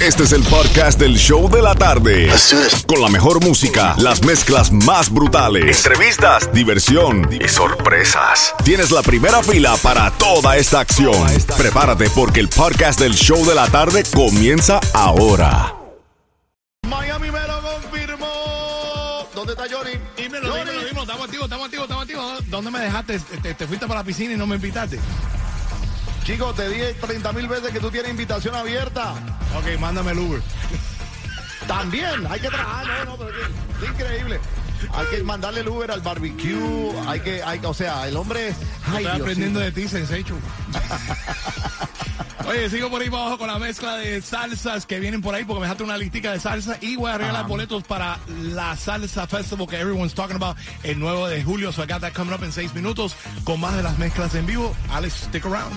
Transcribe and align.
Este 0.00 0.22
es 0.22 0.32
el 0.32 0.44
podcast 0.44 1.00
del 1.00 1.16
show 1.16 1.50
de 1.50 1.60
la 1.60 1.74
tarde. 1.74 2.30
Con 2.86 3.02
la 3.02 3.08
mejor 3.08 3.44
música, 3.44 3.96
las 3.98 4.22
mezclas 4.24 4.70
más 4.70 5.12
brutales, 5.12 5.84
entrevistas, 5.84 6.52
diversión 6.52 7.28
y 7.32 7.48
sorpresas. 7.48 8.54
Tienes 8.64 8.92
la 8.92 9.02
primera 9.02 9.42
fila 9.42 9.76
para 9.82 10.12
toda 10.12 10.56
esta 10.56 10.78
acción. 10.78 11.26
Prepárate 11.56 12.08
porque 12.10 12.38
el 12.38 12.48
podcast 12.48 13.00
del 13.00 13.14
show 13.14 13.44
de 13.44 13.56
la 13.56 13.66
tarde 13.66 14.04
comienza 14.14 14.78
ahora. 14.94 15.74
Miami 16.88 17.32
me 17.32 17.40
lo 17.48 17.60
confirmó. 17.60 19.26
¿Dónde 19.34 19.54
está 19.54 19.64
Johnny? 19.68 19.98
Dímelo, 20.16 20.48
Johnny. 20.48 20.60
dímelo, 20.60 20.78
dímelo. 20.84 21.02
Estamos 21.02 21.24
activos, 21.24 21.44
estamos 21.44 21.64
activos, 21.66 21.84
estamos 21.84 22.02
activos. 22.04 22.50
¿Dónde 22.50 22.70
me 22.70 22.78
dejaste? 22.78 23.18
Te, 23.18 23.54
te 23.54 23.66
fuiste 23.66 23.88
para 23.88 23.98
la 24.00 24.04
piscina 24.04 24.34
y 24.34 24.36
no 24.36 24.46
me 24.46 24.54
invitaste. 24.54 25.00
Chicos, 26.28 26.54
te 26.56 26.68
dije 26.68 26.92
30 26.92 27.32
mil 27.32 27.48
veces 27.48 27.72
que 27.72 27.80
tú 27.80 27.90
tienes 27.90 28.10
invitación 28.10 28.54
abierta. 28.54 29.14
Ok, 29.56 29.80
mándame 29.80 30.12
el 30.12 30.18
Uber. 30.18 30.42
También, 31.66 32.26
hay 32.28 32.38
que 32.38 32.48
trabajar. 32.48 33.06
No, 33.06 33.12
no, 33.12 33.16
pero 33.16 33.30
es, 33.30 33.90
increíble. 33.90 34.38
Hay 34.92 35.06
que 35.06 35.22
mandarle 35.22 35.60
el 35.60 35.68
Uber 35.68 35.90
al 35.90 36.02
barbecue. 36.02 36.92
Hay 37.06 37.20
que, 37.20 37.42
hay, 37.42 37.60
o 37.64 37.72
sea, 37.72 38.06
el 38.06 38.14
hombre. 38.14 38.54
Ay, 38.84 39.06
Estoy 39.06 39.22
aprendiendo 39.22 39.58
de 39.58 39.72
ti, 39.72 39.88
Senseichu. 39.88 40.34
Oye, 42.46 42.68
sigo 42.68 42.90
por 42.90 43.00
ahí 43.00 43.08
para 43.08 43.22
abajo 43.22 43.38
con 43.38 43.46
la 43.46 43.58
mezcla 43.58 43.96
de 43.96 44.20
salsas 44.20 44.84
que 44.84 45.00
vienen 45.00 45.22
por 45.22 45.34
ahí 45.34 45.46
porque 45.46 45.60
me 45.60 45.64
dejaste 45.64 45.84
una 45.84 45.96
listica 45.96 46.32
de 46.32 46.40
salsa 46.40 46.76
y 46.82 46.96
voy 46.96 47.10
a 47.10 47.16
regalar 47.16 47.46
boletos 47.46 47.84
para 47.84 48.18
la 48.52 48.76
Salsa 48.76 49.26
Festival 49.26 49.66
que 49.66 49.80
everyone's 49.80 50.12
talking 50.12 50.36
about 50.36 50.58
el 50.82 50.98
9 50.98 51.30
de 51.30 51.42
julio. 51.42 51.72
So 51.72 51.82
I 51.82 51.86
got 51.86 52.02
that 52.02 52.12
coming 52.12 52.34
up 52.34 52.44
en 52.44 52.52
6 52.52 52.74
minutos 52.74 53.16
con 53.44 53.60
más 53.60 53.74
de 53.76 53.82
las 53.82 53.98
mezclas 53.98 54.34
en 54.34 54.44
vivo. 54.44 54.76
Alex, 54.90 55.14
stick 55.28 55.46
around. 55.46 55.72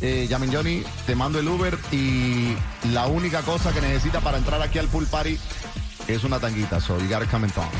Eh, 0.00 0.26
llamen 0.28 0.52
Johnny, 0.52 0.84
te 1.06 1.16
mando 1.16 1.40
el 1.40 1.48
Uber 1.48 1.76
y 1.90 2.56
la 2.92 3.06
única 3.06 3.42
cosa 3.42 3.72
que 3.72 3.80
necesita 3.80 4.20
para 4.20 4.38
entrar 4.38 4.62
aquí 4.62 4.78
al 4.78 4.86
pool 4.86 5.06
party 5.06 5.38
es 6.06 6.24
una 6.24 6.38
tanguita. 6.38 6.80
So 6.80 6.98
you 6.98 7.08
gotta 7.08 7.26
come 7.26 7.44
and 7.44 7.54
talk. 7.54 7.70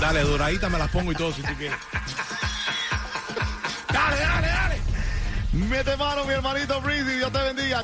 Dale, 0.00 0.22
doradita 0.22 0.68
me 0.68 0.78
las 0.78 0.90
pongo 0.90 1.12
y 1.12 1.14
todo 1.14 1.32
si 1.32 1.42
tú 1.42 1.54
quieres. 1.56 1.78
dale, 3.92 4.20
dale, 4.20 4.46
dale. 4.46 4.80
Mete 5.52 5.96
mano, 5.96 6.24
mi 6.24 6.32
hermanito 6.32 6.80
Breezy. 6.80 7.16
Dios 7.16 7.32
te 7.32 7.38
bendiga. 7.38 7.82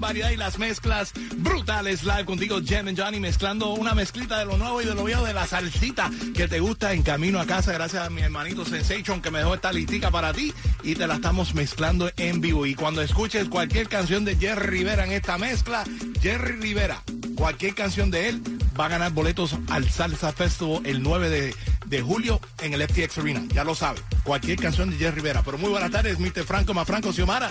Variedad 0.00 0.30
y 0.30 0.36
las 0.36 0.58
mezclas 0.58 1.12
brutales. 1.36 2.04
Live 2.04 2.24
contigo, 2.24 2.60
Jem 2.64 2.88
and 2.88 2.98
Johnny, 2.98 3.20
mezclando 3.20 3.70
una 3.70 3.94
mezclita 3.94 4.38
de 4.38 4.44
lo 4.44 4.56
nuevo 4.56 4.80
y 4.82 4.84
de 4.84 4.94
lo 4.94 5.04
viejo 5.04 5.24
de 5.24 5.34
la 5.34 5.46
salsita 5.46 6.10
que 6.34 6.48
te 6.48 6.60
gusta 6.60 6.92
en 6.92 7.02
camino 7.02 7.40
a 7.40 7.46
casa. 7.46 7.72
Gracias 7.72 8.06
a 8.06 8.10
mi 8.10 8.22
hermanito 8.22 8.64
Sensation 8.64 9.20
que 9.20 9.30
me 9.30 9.38
dejó 9.38 9.54
esta 9.54 9.72
listica 9.72 10.10
para 10.10 10.32
ti 10.32 10.52
y 10.82 10.94
te 10.94 11.06
la 11.06 11.14
estamos 11.14 11.54
mezclando 11.54 12.10
en 12.16 12.40
vivo. 12.40 12.66
Y 12.66 12.74
cuando 12.74 13.02
escuches 13.02 13.48
cualquier 13.48 13.88
canción 13.88 14.24
de 14.24 14.36
Jerry 14.36 14.66
Rivera 14.66 15.04
en 15.04 15.12
esta 15.12 15.38
mezcla, 15.38 15.84
Jerry 16.20 16.56
Rivera, 16.56 17.02
cualquier 17.34 17.74
canción 17.74 18.10
de 18.10 18.28
él 18.28 18.42
va 18.78 18.86
a 18.86 18.88
ganar 18.88 19.12
boletos 19.12 19.56
al 19.68 19.88
Salsa 19.90 20.32
Festival 20.32 20.82
el 20.84 21.02
9 21.02 21.30
de, 21.30 21.54
de 21.86 22.02
julio 22.02 22.40
en 22.60 22.74
el 22.74 22.82
FTX 22.82 23.18
Arena. 23.18 23.42
Ya 23.52 23.64
lo 23.64 23.74
sabe. 23.74 24.00
Cualquier 24.22 24.58
canción 24.58 24.90
de 24.90 24.96
Jerry 24.96 25.16
Rivera. 25.16 25.42
Pero 25.42 25.58
muy 25.58 25.70
buenas 25.70 25.90
tardes, 25.90 26.18
Mr. 26.18 26.44
Franco 26.44 26.74
Mafranco 26.74 27.12
Xiomara. 27.12 27.50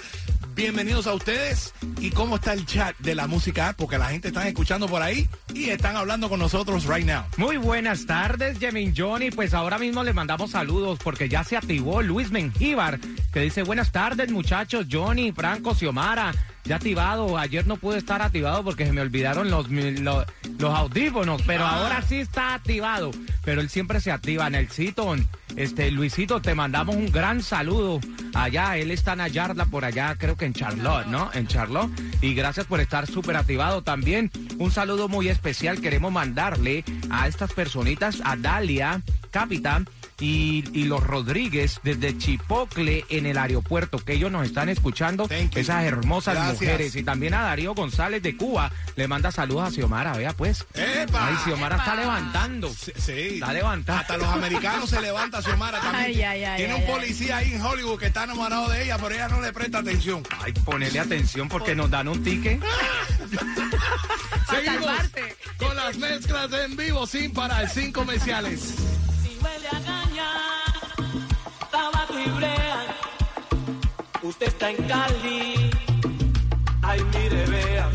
Bienvenidos 0.57 1.05
a 1.05 1.13
ustedes. 1.13 1.71
¿Y 1.99 2.09
cómo 2.09 2.37
está 2.37 2.53
el 2.53 2.65
chat 2.65 2.97
de 2.97 3.13
la 3.13 3.27
música? 3.27 3.75
Porque 3.77 3.99
la 3.99 4.07
gente 4.07 4.29
está 4.29 4.47
escuchando 4.47 4.87
por 4.87 5.03
ahí 5.03 5.29
y 5.53 5.69
están 5.69 5.95
hablando 5.95 6.29
con 6.29 6.39
nosotros 6.39 6.87
right 6.87 7.05
now. 7.05 7.25
Muy 7.37 7.57
buenas 7.57 8.07
tardes, 8.07 8.57
Jemin 8.57 8.95
Johnny. 8.97 9.29
Pues 9.29 9.53
ahora 9.53 9.77
mismo 9.77 10.03
le 10.03 10.13
mandamos 10.13 10.49
saludos 10.49 10.97
porque 11.03 11.29
ya 11.29 11.43
se 11.43 11.57
activó 11.57 12.01
Luis 12.01 12.31
Mengíbar, 12.31 12.99
que 13.31 13.41
dice 13.41 13.61
buenas 13.61 13.91
tardes, 13.91 14.31
muchachos, 14.31 14.87
Johnny, 14.91 15.31
Franco, 15.31 15.75
Xiomara. 15.75 16.33
Ya 16.67 16.75
activado. 16.75 17.37
Ayer 17.37 17.65
no 17.65 17.77
pude 17.77 17.97
estar 17.97 18.21
activado 18.21 18.63
porque 18.63 18.85
se 18.85 18.93
me 18.93 19.01
olvidaron 19.01 19.49
los, 19.49 19.69
los, 19.69 20.25
los 20.59 20.75
audífonos, 20.75 21.41
pero 21.43 21.65
Ah. 21.65 21.79
ahora 21.83 22.01
sí 22.01 22.17
está 22.19 22.53
activado. 22.53 23.11
Pero 23.43 23.61
él 23.61 23.69
siempre 23.69 23.99
se 24.01 24.11
activa. 24.11 24.49
Nelsito, 24.49 25.15
este, 25.55 25.89
Luisito, 25.91 26.41
te 26.41 26.53
mandamos 26.53 26.95
un 26.95 27.11
gran 27.11 27.41
saludo 27.41 27.99
allá. 28.33 28.77
Él 28.77 28.91
está 28.91 29.13
en 29.13 29.21
Ayarla, 29.21 29.65
por 29.65 29.85
allá, 29.85 30.15
creo 30.17 30.35
que 30.35 30.45
en 30.45 30.53
Charlotte, 30.53 31.07
¿no? 31.07 31.29
En 31.33 31.47
Charlotte. 31.47 31.89
Y 32.21 32.33
gracias 32.33 32.65
por 32.65 32.79
estar 32.81 33.07
súper 33.07 33.37
activado 33.37 33.83
también. 33.83 34.29
Un 34.57 34.71
saludo 34.71 35.07
muy 35.07 35.29
especial 35.29 35.79
queremos 35.79 36.11
mandarle 36.11 36.83
a 37.09 37.27
estas 37.27 37.53
personitas, 37.53 38.21
a 38.25 38.35
Dalia, 38.35 39.01
Capitán 39.31 39.87
y, 40.19 40.63
y 40.73 40.83
los 40.85 41.03
Rodríguez 41.03 41.79
desde 41.83 42.17
Chipocle 42.17 43.05
en 43.09 43.25
el 43.25 43.37
aeropuerto, 43.37 43.99
que 43.99 44.13
ellos 44.13 44.31
nos 44.31 44.45
están 44.45 44.69
escuchando, 44.69 45.27
esas 45.29 45.83
hermosas 45.83 46.35
Gracias. 46.35 46.53
mujeres. 46.61 46.95
Y 46.95 47.03
también 47.03 47.33
a 47.33 47.41
Darío 47.43 47.73
González 47.75 48.21
de 48.23 48.35
Cuba, 48.35 48.71
le 48.95 49.07
manda 49.07 49.31
saludos 49.31 49.67
a 49.67 49.71
Xiomara, 49.71 50.13
vea 50.13 50.33
pues. 50.33 50.65
¡Epa! 50.73 51.27
Ay, 51.27 51.35
Xiomara 51.43 51.77
está 51.77 51.95
levantando. 51.95 52.69
Sí, 52.73 52.91
sí. 52.97 53.11
Está 53.35 53.53
levantando. 53.53 54.01
Hasta 54.01 54.17
los 54.17 54.27
americanos 54.27 54.89
se 54.89 55.01
levanta 55.01 55.41
Xiomara 55.41 55.79
también. 55.79 56.05
Ay, 56.05 56.21
ay, 56.23 56.43
ay, 56.43 56.57
Tiene 56.57 56.73
ay, 56.73 56.81
un 56.81 56.87
ay. 56.87 56.93
policía 56.93 57.37
ahí 57.37 57.53
en 57.53 57.61
Hollywood 57.61 57.99
que 57.99 58.07
está 58.07 58.23
enamorado 58.23 58.69
de 58.69 58.83
ella, 58.83 58.97
pero 58.97 59.13
ella 59.13 59.27
no 59.27 59.41
le 59.41 59.53
presta 59.53 59.79
atención. 59.79 60.23
Ay, 60.39 60.53
ponele 60.65 60.99
atención 60.99 61.47
porque 61.47 61.75
nos 61.75 61.89
dan 61.89 62.07
un 62.07 62.23
ticket. 62.23 62.61
Seguimos 64.49 64.85
salvarte. 64.85 65.35
con 65.57 65.75
las 65.75 65.97
mezclas 65.97 66.51
en 66.53 66.75
vivo 66.77 67.05
sin 67.05 67.31
parar, 67.33 67.69
sin 67.69 67.91
comerciales. 67.91 68.61
Si 68.61 69.37
huele 69.43 69.67
a 69.67 69.79
Usted 74.23 74.47
está 74.47 74.71
en 74.71 74.77
Cali, 74.87 75.71
ay 76.81 77.01
mire 77.13 77.45
vea. 77.45 77.89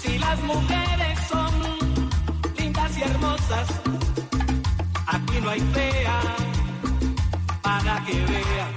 Si 0.00 0.18
las 0.18 0.40
mujeres 0.42 1.18
son 1.28 1.52
lindas 2.58 2.98
y 2.98 3.02
hermosas, 3.02 3.68
aquí 5.06 5.40
no 5.40 5.50
hay 5.50 5.60
fea 5.60 6.20
para 7.62 8.04
que 8.04 8.14
vea. 8.24 8.68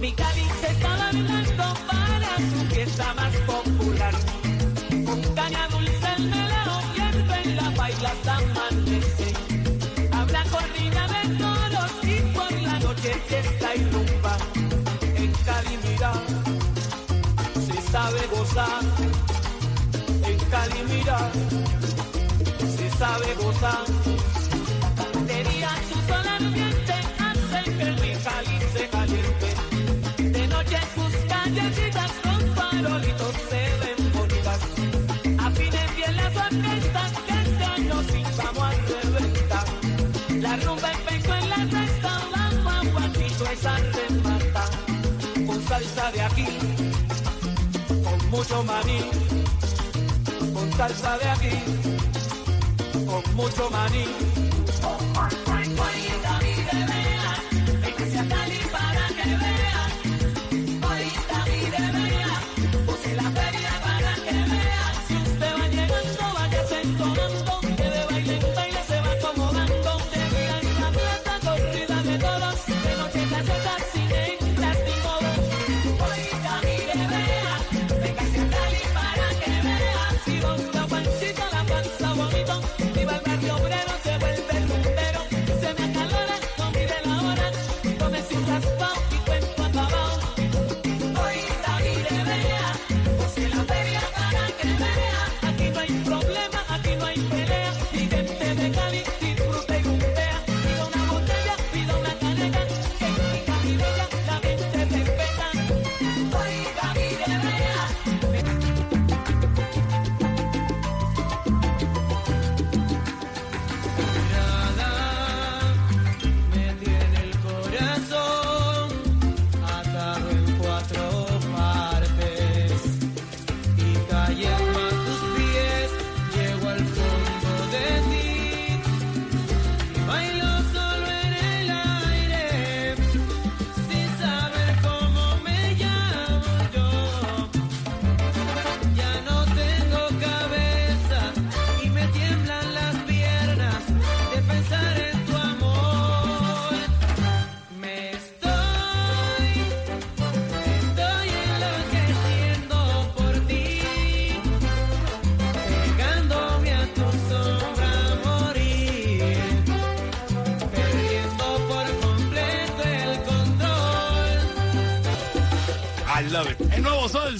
Mi 0.00 0.12
Cali 0.12 0.46
se 0.60 0.72
está 0.72 0.96
bailando 0.96 1.74
para 1.86 2.36
su 2.36 2.74
fiesta 2.74 3.14
más 3.14 3.34
popular. 3.46 4.14
Con 5.06 5.22
caña 5.34 5.68
dulce 5.68 6.08
el 6.16 6.24
melao 6.28 6.80
y 6.96 7.48
en 7.48 7.56
la 7.56 7.70
baila 7.70 8.12
gozar. 18.56 18.82
En 20.24 20.38
Cali 20.50 20.82
mira, 20.88 21.30
se 22.76 22.90
sabe 22.98 23.34
gozar. 23.42 23.84
Día 25.26 25.70
su 25.88 25.98
sol 26.08 26.26
ardiente 26.26 26.94
hace 27.18 27.60
que 27.76 27.88
mi 28.00 28.12
Cali 28.24 28.88
caliente. 28.90 29.48
De 30.38 30.46
noche 30.48 30.78
sus 30.94 31.14
callecitas 31.28 32.12
con 32.22 32.40
farolitos 32.54 33.34
se 33.50 33.62
ven 33.80 34.12
bonitas. 34.12 34.60
Afinen 35.46 35.88
bien 35.96 36.16
las 36.16 36.36
orquestas 36.36 37.12
que 37.26 37.34
este 37.46 37.64
año 37.64 38.02
sí 38.10 38.22
vamos 38.38 38.64
a 38.64 38.70
reventar. 39.02 39.66
La 40.40 40.56
rumba 40.56 40.92
empezó 40.92 41.34
en 41.34 41.48
la 41.50 41.62
fiesta, 41.72 42.10
la 42.34 42.44
guaguachito 42.62 43.44
esa 43.50 43.76
remata. 43.76 44.64
Con 45.46 45.62
salsa 45.68 46.10
de 46.12 46.22
aquí, 46.22 46.75
mucho 48.30 48.62
maní. 48.64 48.98
Con 50.52 50.72
salsa 50.72 51.18
de 51.18 51.28
aquí, 51.28 51.56
con 53.06 53.34
mucho 53.34 53.70
maní. 53.70 54.04
Si 65.06 65.14
usted 65.14 65.52
va 65.56 65.68
llegando, 65.68 66.34
váyase 66.34 66.80
entonando, 66.82 67.55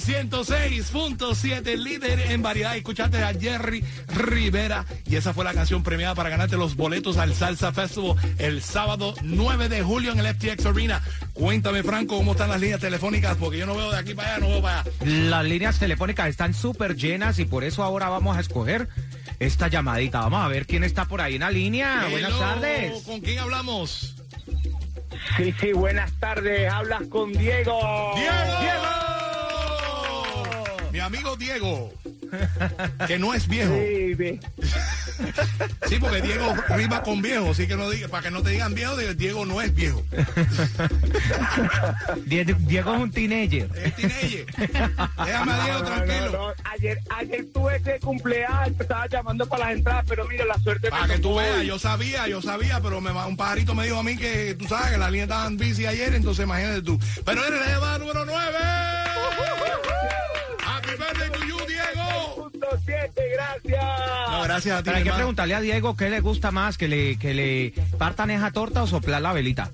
106.7, 0.07 1.75
líder 1.75 2.31
en 2.31 2.41
variedad. 2.41 2.77
Escuchaste 2.77 3.21
a 3.21 3.33
Jerry 3.33 3.83
Rivera 4.07 4.85
y 5.05 5.17
esa 5.17 5.33
fue 5.33 5.43
la 5.43 5.53
canción 5.53 5.83
premiada 5.83 6.15
para 6.15 6.29
ganarte 6.29 6.55
los 6.55 6.77
boletos 6.77 7.17
al 7.17 7.33
Salsa 7.33 7.73
Festival 7.73 8.15
el 8.37 8.61
sábado 8.61 9.15
9 9.21 9.67
de 9.67 9.81
julio 9.81 10.13
en 10.13 10.19
el 10.19 10.33
FTX 10.33 10.65
Arena. 10.65 11.01
Cuéntame, 11.33 11.83
Franco, 11.83 12.15
cómo 12.15 12.31
están 12.31 12.49
las 12.49 12.61
líneas 12.61 12.79
telefónicas, 12.79 13.35
porque 13.35 13.57
yo 13.57 13.65
no 13.65 13.75
veo 13.75 13.91
de 13.91 13.97
aquí 13.97 14.13
para 14.13 14.35
allá, 14.35 14.39
no 14.39 14.47
veo 14.47 14.61
para 14.61 14.79
allá. 14.79 14.91
Las 15.03 15.43
líneas 15.43 15.77
telefónicas 15.77 16.29
están 16.29 16.53
súper 16.53 16.95
llenas 16.95 17.37
y 17.39 17.45
por 17.45 17.65
eso 17.65 17.83
ahora 17.83 18.07
vamos 18.07 18.37
a 18.37 18.39
escoger 18.39 18.87
esta 19.39 19.67
llamadita. 19.67 20.21
Vamos 20.21 20.41
a 20.41 20.47
ver 20.47 20.67
quién 20.67 20.85
está 20.85 21.03
por 21.03 21.19
ahí 21.19 21.35
en 21.35 21.41
la 21.41 21.51
línea. 21.51 22.07
Buenas 22.09 22.39
tardes. 22.39 23.03
¿Con 23.03 23.19
quién 23.19 23.39
hablamos? 23.39 24.15
Sí, 25.35 25.53
sí, 25.59 25.73
buenas 25.73 26.13
tardes. 26.21 26.71
Hablas 26.71 27.01
con 27.09 27.33
Diego. 27.33 28.13
¡Diego! 28.15 28.96
Mi 30.97 31.01
amigo 31.03 31.35
Diego, 31.35 31.93
que 33.05 33.19
no 33.19 33.31
es 33.35 33.47
viejo. 33.47 33.71
Sí, 35.87 35.97
porque 35.99 36.21
Diego 36.23 36.55
rima 36.69 37.03
con 37.03 37.21
viejo, 37.21 37.51
así 37.51 37.67
que 37.67 37.75
no 37.75 37.87
diga, 37.91 38.07
para 38.07 38.23
que 38.23 38.31
no 38.31 38.41
te 38.41 38.49
digan 38.49 38.73
viejo, 38.73 38.95
Diego 38.97 39.45
no 39.45 39.61
es 39.61 39.75
viejo. 39.75 40.03
Die- 42.25 42.45
Diego 42.61 42.95
es 42.95 42.99
un 43.01 43.11
teenager. 43.11 43.69
Es 43.75 43.95
teenager. 43.95 44.45
Déjame 45.23 45.51
a 45.53 45.63
Diego 45.65 45.79
No, 45.79 45.79
no, 45.81 45.85
tranquilo. 45.85 46.31
no, 46.31 46.47
no. 46.47 46.53
Ayer, 46.63 46.99
ayer 47.15 47.45
tuve 47.53 47.79
que 47.83 47.99
cumpleaños, 47.99 48.79
estaba 48.81 49.05
llamando 49.07 49.45
para 49.47 49.65
las 49.65 49.75
entradas, 49.77 50.05
pero 50.09 50.27
mira, 50.27 50.45
la 50.45 50.57
suerte 50.57 50.89
Para 50.89 51.05
me 51.05 51.13
que 51.13 51.19
tú 51.19 51.35
veas, 51.35 51.63
yo 51.63 51.77
sabía, 51.77 52.27
yo 52.27 52.41
sabía, 52.41 52.81
pero 52.81 53.01
me, 53.01 53.11
un 53.11 53.37
pajarito 53.37 53.75
me 53.75 53.83
dijo 53.85 53.99
a 53.99 54.03
mí 54.03 54.17
que 54.17 54.55
tú 54.57 54.65
sabes 54.67 54.93
que 54.93 54.97
la 54.97 55.11
línea 55.11 55.25
estaban 55.25 55.57
bici 55.57 55.85
ayer, 55.85 56.15
entonces 56.15 56.43
imagínate 56.43 56.81
tú. 56.81 56.99
Pero 57.23 57.45
eres 57.45 57.59
la 57.59 57.67
llamada 57.67 57.97
número 57.99 58.25
9 58.25 58.47
de 61.13 61.29
Tuyú, 61.29 61.57
Diego. 61.67 62.51
6.7, 62.51 63.11
gracias. 63.33 63.85
No, 64.29 64.43
gracias 64.43 64.75
a 64.75 64.79
ti. 64.79 64.83
Pero 64.85 64.97
hay 64.97 65.03
que 65.03 65.11
preguntarle 65.11 65.55
a 65.55 65.61
Diego 65.61 65.95
qué 65.95 66.09
le 66.09 66.19
gusta 66.19 66.51
más, 66.51 66.77
que 66.77 66.87
le, 66.87 67.17
que 67.17 67.33
le 67.33 67.73
partan 67.97 68.31
esa 68.31 68.51
torta 68.51 68.83
o 68.83 68.87
soplar 68.87 69.21
la 69.21 69.33
velita. 69.33 69.71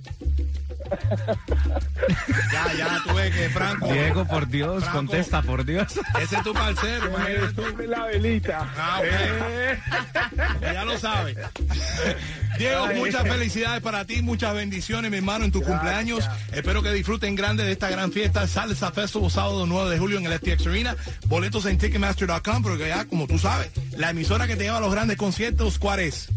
Ya, 2.51 2.73
ya, 2.77 3.01
tú 3.05 3.13
ves 3.13 3.33
que 3.33 3.49
Franco. 3.49 3.91
Diego, 3.91 4.25
por 4.25 4.47
Dios, 4.47 4.83
Franco. 4.83 4.97
contesta, 4.97 5.41
por 5.41 5.65
Dios. 5.65 5.87
Ese 6.21 6.35
es 6.37 6.43
tu 6.43 6.53
parcero, 6.53 7.07
imagínate 7.07 7.87
la 7.87 8.05
velita. 8.05 8.71
Ah, 8.77 9.01
ok. 9.01 10.61
Ya 10.61 10.85
lo 10.85 10.97
sabes. 10.97 11.37
Diego, 12.57 12.87
muchas 12.95 13.23
felicidades 13.23 13.81
para 13.81 14.05
ti, 14.05 14.21
muchas 14.21 14.53
bendiciones, 14.53 15.09
mi 15.09 15.17
hermano, 15.17 15.45
en 15.45 15.51
tu 15.51 15.61
cumpleaños. 15.61 16.29
Espero 16.51 16.83
que 16.83 16.91
disfruten 16.91 17.35
grande 17.35 17.63
de 17.63 17.71
esta 17.71 17.89
gran 17.89 18.11
fiesta. 18.11 18.47
Salsa 18.47 18.91
Festival 18.91 19.31
sábado 19.31 19.65
9 19.65 19.89
de 19.89 19.97
julio 19.99 20.17
en 20.19 20.25
el 20.25 20.39
FTX 20.39 20.67
Arena. 20.67 20.95
Boletos 21.25 21.65
en 21.65 21.77
Ticketmaster.com, 21.77 22.63
porque 22.63 22.87
ya, 22.89 23.05
como 23.05 23.27
tú 23.27 23.39
sabes, 23.39 23.69
la 23.97 24.11
emisora 24.11 24.47
que 24.47 24.55
te 24.55 24.65
lleva 24.65 24.77
a 24.77 24.81
los 24.81 24.91
grandes 24.91 25.17
conciertos, 25.17 25.79
¿cuál 25.79 25.99
es? 25.99 26.29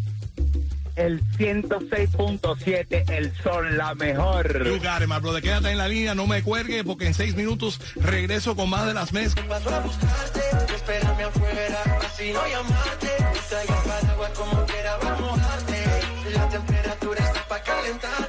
El 0.96 1.22
106.7, 1.38 3.10
el 3.10 3.32
sol, 3.42 3.76
la 3.76 3.94
mejor. 3.94 4.64
You 4.64 4.78
got 4.78 5.02
it, 5.02 5.08
my 5.08 5.20
brother. 5.20 5.42
Quédate 5.42 5.70
en 5.70 5.78
la 5.78 5.88
línea, 5.88 6.14
no 6.14 6.26
me 6.26 6.42
cuelgue, 6.42 6.82
porque 6.84 7.06
en 7.06 7.14
seis 7.14 7.36
minutos 7.36 7.80
regreso 7.96 8.56
con 8.56 8.70
más 8.70 8.86
de 8.86 8.94
las 8.94 9.12
mezclas. 9.12 9.46
Paso 9.46 9.74
a 9.74 9.80
buscarte, 9.80 10.40
espérame 10.74 11.24
afuera, 11.24 11.82
así 12.06 12.32
no 12.32 12.46
llamarte. 12.46 13.08
Traiga 13.48 13.82
paraguas 13.82 14.30
como 14.30 14.66
quiera, 14.66 14.96
vamos 15.02 15.20
a 15.20 15.36
mojarte. 15.36 15.84
La 16.34 16.48
temperatura 16.48 17.24
está 17.24 17.48
pa' 17.48 17.62
calentarte. 17.62 18.25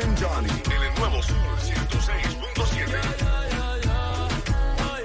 En 0.00 0.14
vivo. 0.14 0.14
Jam 0.14 0.14
and 0.14 0.18
Johnny. 0.18 0.48
En 0.66 0.82
el 0.82 0.94
nuevo 0.98 1.22
Sol 1.22 1.36
106.7. 1.60 3.00
Ay, 4.90 5.04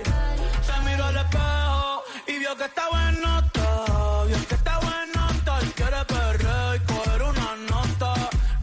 se 0.65 0.89
miró 0.89 1.05
al 1.05 1.17
espejo 1.17 2.03
y 2.27 2.39
vio 2.39 2.55
que 2.57 2.65
está 2.65 2.87
bueno 2.89 3.51
todo, 3.51 4.25
vio 4.27 4.47
que 4.47 4.55
está 4.55 4.79
bueno 4.79 5.27
todo, 5.45 5.63
y 5.63 5.67
quiere 5.69 6.05
perder 6.05 6.75
y 6.75 6.79
coger 6.85 7.21
una 7.23 7.55
nota. 7.69 8.13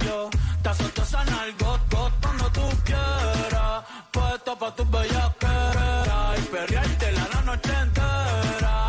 Yo 0.04 0.30
te 0.62 0.68
azoto 0.68 1.02
esa 1.02 1.24
nalgot, 1.24 1.80
cuando 2.20 2.50
tú 2.52 2.68
quieras, 2.84 3.84
puesto 4.10 4.58
pa' 4.58 4.74
tus 4.74 4.90
bellaqueras 4.90 6.38
y 6.38 6.42
perreártela 6.42 7.28
la 7.34 7.40
noche 7.42 7.72
entera. 7.82 8.88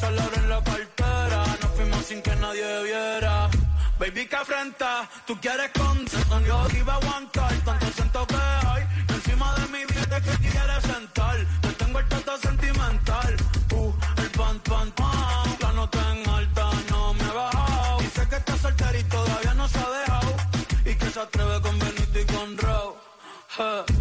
Solo 0.00 0.22
en 0.36 0.48
la 0.48 0.62
cartera, 0.62 1.44
nos 1.60 1.70
fuimos 1.76 2.04
sin 2.04 2.22
que 2.22 2.36
nadie 2.36 2.82
viera. 2.82 3.50
Baby, 3.98 4.26
que 4.26 4.36
afrenta, 4.36 5.08
tú 5.26 5.38
quieres 5.40 5.70
con 5.70 6.06
yo 6.54 6.78
iba 6.78 6.94
a 6.94 6.96
aguantar 6.96 7.52
tanto 7.64 7.86
siento 7.96 8.26
que 8.26 8.36
hay 8.36 8.82
encima 9.08 9.54
de 9.54 9.66
mi 9.72 9.84
diente 9.92 10.16
que 10.22 10.48
quieres 10.48 10.82
sentar. 10.82 11.36
Te 11.62 11.68
tengo 11.72 11.98
el 11.98 12.08
tato 12.08 12.38
sentimental, 12.38 13.36
uh, 13.72 13.92
el 14.22 14.30
pan, 14.30 14.58
pan, 14.60 14.90
pan. 14.92 15.56
La 15.60 15.72
nota 15.72 16.00
en 16.12 16.28
alta 16.28 16.70
no 16.90 17.14
me 17.14 17.24
ha 17.24 17.32
bajado. 17.32 17.98
Dice 18.00 18.28
que 18.28 18.36
está 18.36 18.56
soltera 18.56 18.98
y 18.98 19.04
todavía 19.04 19.54
no 19.54 19.68
se 19.68 19.78
ha 19.78 19.90
dejado. 20.00 20.36
Y 20.84 20.94
que 20.94 21.10
se 21.10 21.20
atreve 21.20 21.60
con 21.60 21.78
Benito 21.78 22.18
y 22.20 22.26
con 22.26 22.58
Raúl. 22.58 22.94
Eh, 23.58 23.93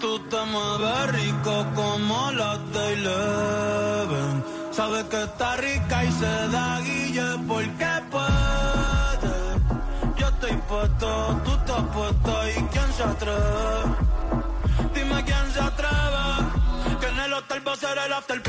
Tú 0.00 0.18
te 0.30 0.44
mueves 0.44 1.12
rico 1.12 1.66
como 1.74 2.30
las 2.32 2.72
de 2.72 2.92
Eleven. 2.92 4.44
Sabes 4.70 5.04
que 5.04 5.22
está 5.24 5.56
rica 5.56 6.04
y 6.04 6.12
se 6.12 6.48
da 6.48 6.80
guille 6.80 7.28
porque 7.48 7.90
puede. 8.12 9.34
Yo 10.18 10.28
estoy 10.28 10.56
puesto, 10.68 11.40
tú 11.44 11.50
estás 11.50 11.82
puesto 11.94 12.48
y 12.48 12.62
quién 12.72 12.92
se 12.92 13.02
atreve. 13.02 13.82
Dime 14.94 15.24
quién 15.24 15.52
se 15.52 15.60
atreve. 15.60 16.98
Que 17.00 17.06
en 17.06 17.18
el 17.18 17.32
hotel 17.32 17.62
va 17.66 17.72
a 17.72 17.76
ser 17.76 17.98
el 17.98 18.12
after. 18.12 18.42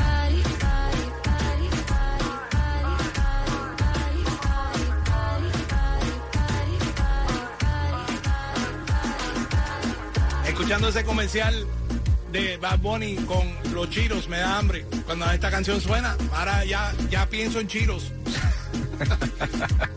Escuchando 10.60 10.88
ese 10.88 11.04
comercial 11.04 11.66
de 12.32 12.58
Bad 12.58 12.80
Bunny 12.80 13.16
con 13.24 13.50
los 13.72 13.88
chiros, 13.88 14.28
me 14.28 14.36
da 14.36 14.58
hambre. 14.58 14.84
Cuando 15.06 15.24
esta 15.30 15.50
canción 15.50 15.80
suena, 15.80 16.18
ahora 16.34 16.66
ya, 16.66 16.92
ya 17.08 17.24
pienso 17.30 17.60
en 17.60 17.66
chiros. 17.66 18.12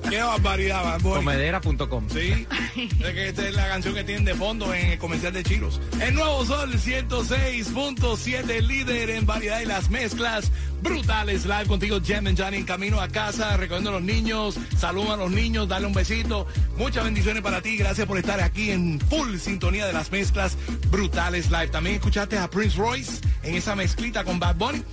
Qué 0.09 0.23
barbaridad, 0.23 0.85
Bad 0.85 1.01
Bunny. 1.01 1.15
Comedera.com. 1.17 2.09
Sí, 2.09 2.47
es 2.77 3.13
que 3.13 3.27
esta 3.27 3.45
es 3.45 3.53
la 3.53 3.67
canción 3.67 3.93
que 3.93 4.05
tienen 4.05 4.23
de 4.23 4.35
fondo 4.35 4.73
en 4.73 4.91
el 4.91 4.97
comercial 4.97 5.33
de 5.33 5.43
Chiros. 5.43 5.81
El 5.99 6.15
nuevo 6.15 6.45
Sol 6.45 6.71
106.7, 6.71 8.61
líder 8.61 9.09
en 9.09 9.25
variedad 9.25 9.59
y 9.59 9.65
las 9.65 9.89
mezclas 9.89 10.49
brutales. 10.83 11.45
Live 11.45 11.65
contigo, 11.65 11.99
Jem 11.99 12.27
and 12.27 12.39
Johnny, 12.39 12.57
en 12.57 12.65
camino 12.65 13.01
a 13.01 13.07
casa, 13.07 13.57
recogiendo 13.57 13.89
a 13.89 13.93
los 13.93 14.03
niños. 14.03 14.59
Saluda 14.77 15.13
a 15.13 15.17
los 15.17 15.31
niños, 15.31 15.67
dale 15.67 15.87
un 15.87 15.93
besito. 15.93 16.45
Muchas 16.77 17.05
bendiciones 17.05 17.41
para 17.41 17.61
ti. 17.61 17.77
Gracias 17.77 18.05
por 18.05 18.17
estar 18.17 18.41
aquí 18.41 18.71
en 18.71 18.99
full 18.99 19.37
sintonía 19.37 19.87
de 19.87 19.93
las 19.93 20.11
mezclas 20.11 20.57
brutales 20.91 21.49
live. 21.49 21.69
También 21.69 21.95
escuchaste 21.95 22.37
a 22.37 22.49
Prince 22.49 22.77
Royce 22.77 23.21
en 23.43 23.55
esa 23.55 23.75
mezclita 23.75 24.23
con 24.23 24.39
Bad 24.39 24.57
Bunny. 24.57 24.83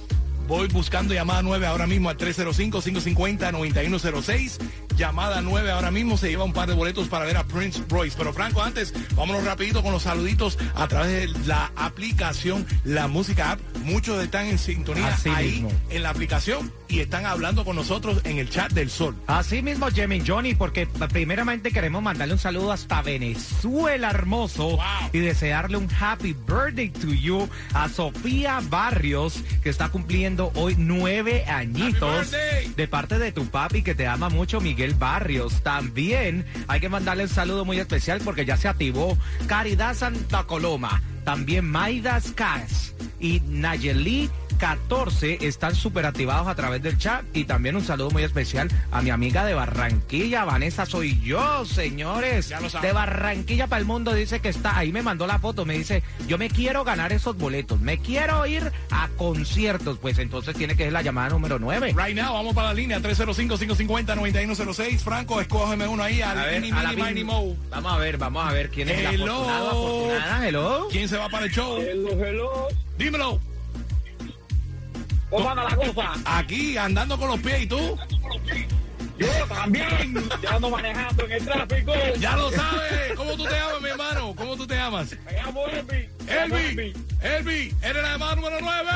Voy 0.51 0.69
buscando 0.69 1.15
llamada 1.15 1.41
9 1.43 1.67
ahora 1.67 1.87
mismo 1.87 2.09
al 2.09 2.17
305-550-9106. 2.19 4.59
Llamada 4.97 5.41
9 5.41 5.71
ahora 5.71 5.91
mismo 5.91 6.17
se 6.19 6.29
lleva 6.29 6.45
un 6.45 6.53
par 6.53 6.69
de 6.69 6.75
boletos 6.75 7.09
para 7.09 7.25
ver 7.25 7.37
a 7.37 7.45
Prince 7.45 7.83
Royce. 7.89 8.17
Pero 8.19 8.33
Franco, 8.33 8.63
antes, 8.63 8.93
vámonos 9.15 9.45
rapidito 9.45 9.83
con 9.83 9.93
los 9.93 10.03
saluditos 10.03 10.59
a 10.75 10.89
través 10.89 11.33
de 11.33 11.47
la 11.47 11.73
aplicación 11.77 12.67
La 12.85 13.09
Música 13.09 13.53
App. 13.53 13.61
Muchos 13.85 14.23
están 14.23 14.47
en 14.47 14.59
sintonía 14.59 15.09
Así 15.09 15.31
ahí 15.31 15.51
mismo. 15.53 15.73
en 15.89 16.03
la 16.03 16.11
aplicación 16.11 16.71
y 16.89 17.01
están 17.01 17.25
hablando 17.25 17.65
con 17.65 17.77
nosotros 17.77 18.21
en 18.25 18.39
el 18.39 18.51
chat 18.51 18.73
del 18.73 18.91
sol. 18.91 19.17
Así 19.27 19.63
mismo, 19.63 19.89
Jimmy 19.89 20.23
Johnny, 20.27 20.55
porque 20.55 20.87
primeramente 20.87 21.71
queremos 21.71 22.03
mandarle 22.03 22.35
un 22.35 22.41
saludo 22.41 22.73
hasta 22.73 23.01
Venezuela, 23.01 24.11
hermoso, 24.11 24.71
Wow. 24.71 24.81
y 25.13 25.19
desearle 25.21 25.77
un 25.77 25.89
happy 25.99 26.35
birthday 26.47 26.91
to 26.91 27.09
you 27.13 27.49
a 27.75 27.89
Sofía 27.89 28.61
Barrios, 28.69 29.43
que 29.63 29.71
está 29.71 29.89
cumpliendo 29.89 30.53
hoy 30.57 30.75
nueve 30.79 31.45
añitos, 31.47 32.31
de 32.77 32.89
parte 32.89 33.19
de 33.19 33.33
tu 33.33 33.47
papi, 33.47 33.83
que 33.83 33.95
te 33.95 34.07
ama 34.07 34.29
mucho, 34.29 34.61
Miguel 34.61 34.80
Barrios. 34.99 35.63
También 35.63 36.47
hay 36.69 36.81
que 36.81 36.89
mandarle 36.89 37.25
un 37.25 37.29
saludo 37.29 37.65
muy 37.65 37.79
especial 37.79 38.21
porque 38.25 38.45
ya 38.45 38.57
se 38.57 38.69
activó 38.69 39.17
Caridad 39.47 39.95
Santa 39.95 40.45
Coloma, 40.45 41.03
también 41.25 41.69
Maidas 41.69 42.33
Cash 42.33 42.93
y 43.19 43.41
Nayeli 43.49 44.31
14 44.61 45.39
están 45.41 45.75
súper 45.75 46.05
activados 46.05 46.47
a 46.47 46.55
través 46.55 46.83
del 46.83 46.99
chat 46.99 47.25
y 47.33 47.45
también 47.45 47.77
un 47.77 47.85
saludo 47.85 48.11
muy 48.11 48.25
especial 48.25 48.69
a 48.93 49.01
mi 49.01 49.09
amiga 49.09 49.47
de 49.47 49.55
Barranquilla, 49.55 50.45
Vanessa 50.45 50.85
soy 50.85 51.19
yo, 51.21 51.65
señores. 51.65 52.51
Ya 52.51 52.61
lo 52.61 52.69
saben. 52.69 52.89
De 52.89 52.93
Barranquilla 52.93 53.69
para 53.69 53.81
el 53.81 53.87
mundo 53.87 54.13
dice 54.13 54.41
que 54.41 54.51
está, 54.51 54.77
ahí 54.77 54.93
me 54.93 55.01
mandó 55.01 55.27
la 55.27 55.39
foto, 55.39 55.65
me 55.65 55.79
dice, 55.79 56.03
yo 56.29 56.37
me 56.37 56.51
quiero 56.51 56.85
ganar 56.85 57.11
esos 57.11 57.39
boletos, 57.39 57.81
me 57.81 57.99
quiero 58.01 58.45
ir 58.47 58.71
a 58.91 59.09
conciertos, 59.17 59.99
pues 59.99 60.19
entonces 60.19 60.55
tiene 60.55 60.77
que 60.77 60.85
ser 60.85 60.93
la 60.93 61.01
llamada 61.01 61.31
número 61.31 61.59
9. 61.59 61.95
Right 61.97 62.15
now, 62.15 62.35
vamos 62.35 62.55
para 62.55 62.69
la 62.69 62.75
línea 62.75 63.01
305-550-9106. 63.01 64.99
Franco, 64.99 65.41
escógeme 65.41 65.89
uno 65.89 66.03
ahí 66.03 66.21
al 66.21 66.39
A 66.39 66.45
ver, 66.45 66.61
Mini 66.61 66.79
a 66.79 66.83
Mini 66.83 66.97
Mini 66.97 67.09
Mini. 67.09 67.25
Mo. 67.25 67.57
Vamos 67.71 67.93
a 67.95 67.97
ver, 67.97 68.19
vamos 68.19 68.47
a 68.47 68.53
ver 68.53 68.69
quién 68.69 68.91
es 68.91 69.07
afortunada, 69.07 70.47
hello. 70.47 70.89
¿Quién 70.91 71.09
se 71.11 71.17
va 71.17 71.29
para 71.29 71.47
el 71.47 71.51
show? 71.51 71.77
Hello, 71.81 72.11
hello. 72.25 72.69
Dímelo. 72.97 73.41
¿Cómo 75.29 75.51
anda 75.51 75.65
la 75.65 75.77
cosa? 75.77 76.13
Aquí, 76.25 76.77
andando 76.77 77.19
con 77.19 77.29
los 77.29 77.41
pies, 77.41 77.63
¿y 77.63 77.67
tú? 77.67 77.99
Yo 79.19 79.27
también. 79.49 80.31
Ya 80.41 80.51
ando 80.55 80.71
manejando 80.71 81.25
en 81.25 81.33
el 81.33 81.45
tráfico. 81.45 81.93
Ya 82.21 82.37
lo 82.37 82.51
sabes. 82.53 83.13
¿Cómo 83.17 83.33
tú 83.33 83.43
te 83.45 83.51
llamas, 83.51 83.83
mi 83.83 83.89
hermano? 83.89 84.35
¿Cómo 84.37 84.57
tú 84.57 84.67
te 84.69 84.77
llamas? 84.77 85.17
Me 85.25 85.33
llamo 85.33 85.67
Elvi. 85.67 86.09
Elvi. 86.29 86.93
Elvi, 87.21 87.75
eres 87.83 88.03
la 88.03 88.13
llamada 88.13 88.37
número 88.37 88.59
9. 88.61 88.91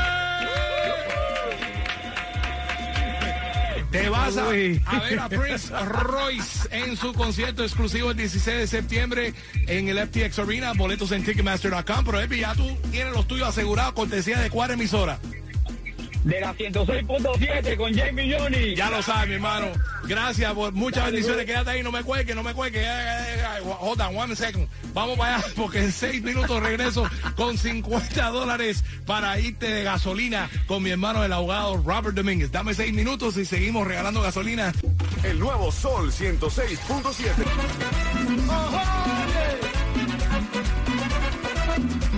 Te 3.94 4.08
vas 4.08 4.36
a, 4.36 4.48
a 4.48 4.50
ver 4.50 5.20
a 5.20 5.28
Prince 5.28 5.72
Royce 5.84 6.68
en 6.72 6.96
su 6.96 7.12
concierto 7.12 7.62
exclusivo 7.62 8.10
el 8.10 8.16
16 8.16 8.58
de 8.58 8.66
septiembre 8.66 9.34
en 9.68 9.86
el 9.86 10.04
FTX 10.08 10.40
Arena. 10.40 10.72
Boletos 10.72 11.12
en 11.12 11.24
Ticketmaster.com. 11.24 12.04
Pero 12.04 12.18
Elvi, 12.18 12.40
ya 12.40 12.56
tú 12.56 12.76
tienes 12.90 13.12
los 13.12 13.28
tuyos 13.28 13.50
asegurados, 13.50 13.92
cortesía 13.92 14.40
de 14.40 14.50
cuál 14.50 14.72
emisora. 14.72 15.20
De 16.25 16.40
la 16.40 16.54
106.7 16.54 17.76
con 17.76 17.95
Jamie 17.95 18.37
Johnny. 18.37 18.75
Ya 18.75 18.88
lo 18.88 19.02
sabes, 19.02 19.28
mi 19.28 19.35
hermano. 19.35 19.66
Gracias 20.04 20.52
por 20.54 20.73
muchas 20.73 21.04
bendiciones. 21.04 21.45
Quédate 21.45 21.71
ahí, 21.71 21.83
no 21.83 21.93
me 21.93 22.02
cuelgue, 22.02 22.35
no 22.35 22.43
me 22.43 22.54
cuelgue. 22.54 22.81
Eh, 22.81 22.87
eh, 22.87 23.43
eh, 23.59 23.75
Hold 23.81 24.00
on, 24.00 24.16
one 24.16 24.35
second. 24.35 24.66
Vamos 24.95 25.19
para 25.19 25.37
allá 25.37 25.47
porque 25.54 25.80
en 25.80 25.93
seis 25.93 26.23
minutos 26.23 26.63
regreso 26.63 27.08
con 27.37 27.58
50 27.58 28.30
dólares 28.30 28.82
para 29.04 29.39
irte 29.39 29.67
de 29.67 29.84
gasolina 29.84 30.49
con 30.67 30.82
mi 30.82 30.91
hermano 30.91 31.23
el 31.23 31.32
abogado 31.32 31.76
Robert 31.76 32.17
Domínguez. 32.17 32.50
Dame 32.50 32.73
seis 32.73 32.95
minutos 32.95 33.37
y 33.37 33.45
seguimos 33.45 33.87
regalando 33.87 34.23
gasolina. 34.23 34.73
El 35.23 35.39
nuevo 35.39 35.71
Sol 35.71 36.10
106.7. 36.10 37.34
Es 41.75 42.13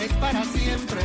es 0.00 0.12
para 0.14 0.44
siempre. 0.44 1.00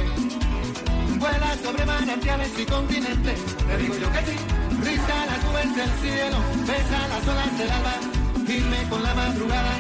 Vuela 1.18 1.56
sobre 1.64 1.86
manantiales 1.86 2.52
y 2.58 2.66
continentes. 2.66 3.40
Te 3.56 3.78
digo 3.78 3.96
yo 3.98 4.12
que 4.12 4.20
sí. 4.20 4.38
Risa 4.84 5.26
las 5.26 5.44
nubes 5.46 5.76
del 5.76 5.90
cielo. 6.02 6.38
Besa 6.68 7.08
las 7.08 7.28
olas 7.28 7.58
del 7.58 7.72
alba. 7.72 7.94
Firme 8.46 8.90
con 8.90 9.04
la 9.04 9.14
madrugada. 9.14 9.74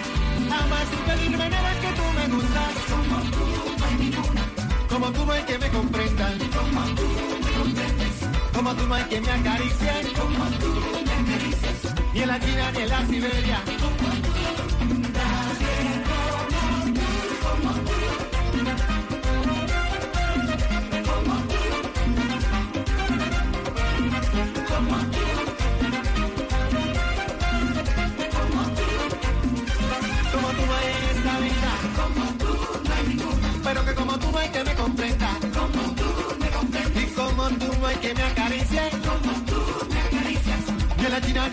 Amas 0.51 0.87
sin 0.89 0.99
pedir 0.99 1.37
manera 1.37 1.71
que 1.81 1.87
tú 1.97 2.03
me 2.17 2.35
gustas. 2.35 2.73
Como 2.89 3.17
tú 3.31 3.45
no 3.79 3.85
hay 3.85 3.95
ninguna. 3.95 4.43
Como 4.89 5.11
tú 5.11 5.25
no 5.25 5.31
hay 5.31 5.43
que 5.43 5.57
me 5.57 5.69
comprendan. 5.69 6.37
Como 6.55 6.81
tú 6.95 7.07
me 7.43 7.51
comprendes. 7.51 8.15
Como 8.53 8.75
tú 8.75 8.87
no 8.87 8.93
hay 8.95 9.03
que 9.05 9.21
me 9.21 9.31
acaricien. 9.31 10.07
Como 10.19 10.45
tú 10.59 10.73
me 11.05 11.11
acaricias. 11.11 11.95
Ni 12.13 12.21
en 12.21 12.27
la 12.27 12.39
China 12.39 12.71
ni 12.71 12.81
en 12.81 12.89
la 12.89 13.05
Siberia. 13.07 13.80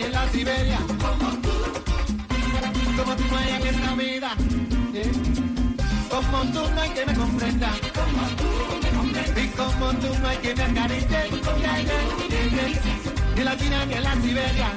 En 0.08 0.14
la 0.14 0.28
Siberia, 0.30 0.78
como 0.78 1.28
tú, 1.42 1.50
como 2.96 3.16
tú 3.16 3.24
no 3.30 3.36
hay 3.36 3.52
en 3.52 3.66
esta 3.66 3.94
vida, 3.94 4.30
eh, 4.94 5.12
como 6.08 6.42
tú 6.52 6.60
no 6.74 6.80
hay 6.80 6.90
que 6.90 7.06
me 7.06 7.14
comprenda, 7.14 7.70
como 7.94 8.22
tú 8.38 9.40
y 9.40 9.48
como 9.48 9.90
tú 10.00 10.18
no 10.20 10.28
hay 10.28 10.38
que 10.38 10.54
me 10.54 10.62
acaricie, 10.62 11.30
ni 13.36 13.44
la 13.44 13.56
China 13.56 13.84
ni 13.86 13.94
en 13.94 14.02
la 14.02 14.14
Siberia, 14.14 14.72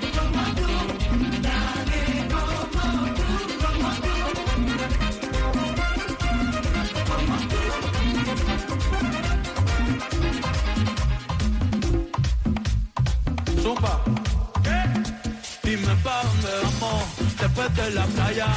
después 17.62 17.76
de 17.76 17.92
la 17.92 18.06
playa. 18.06 18.48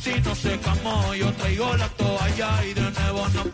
Si 0.00 0.20
no 0.20 0.34
secamos, 0.34 1.16
yo 1.16 1.32
traigo 1.32 1.76
la 1.76 1.88
toalla 1.88 2.64
y 2.64 2.74
de 2.74 2.90
nuevo 2.90 3.26
no. 3.34 3.44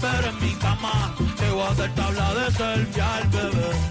Pero 0.00 0.28
en 0.28 0.40
mi 0.40 0.54
cama 0.54 1.14
te 1.36 1.50
voy 1.50 1.62
a 1.62 1.70
hacer 1.70 1.94
tabla 1.94 2.34
de 2.34 2.52
selfie 2.52 3.02
al 3.02 3.28
bebé. 3.28 3.85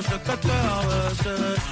Tranquila 0.00 0.36
que 0.36 1.28
yo 1.28 1.67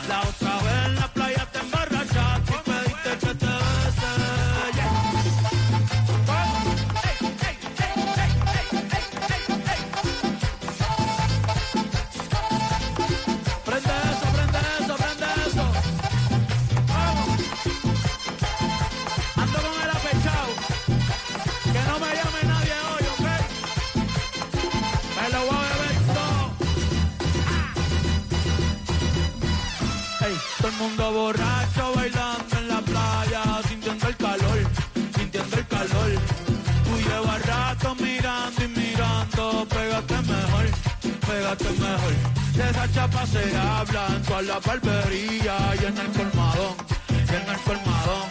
pégate 41.37 41.71
mejor. 41.85 42.15
De 42.55 42.71
esa 42.71 42.93
chapa 42.93 43.27
se 43.27 43.57
habla 43.57 44.07
en 44.17 44.23
toda 44.23 44.43
la 44.43 44.59
barbería 44.61 45.57
y 45.81 45.85
en 45.85 45.99
el 45.99 46.11
colmadón, 46.17 46.75
y 47.11 47.35
en 47.39 47.49
el 47.55 47.61
colmadón. 47.67 48.27